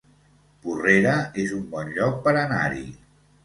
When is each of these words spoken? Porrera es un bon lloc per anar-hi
Porrera 0.63 1.11
es 1.45 1.55
un 1.59 1.69
bon 1.77 1.95
lloc 2.01 2.19
per 2.27 2.37
anar-hi 2.49 2.87